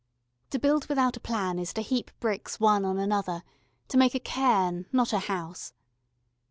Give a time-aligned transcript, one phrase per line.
[0.49, 3.43] To build without a plan is to heap bricks one on another,
[3.89, 5.73] to make a cairn, not a house.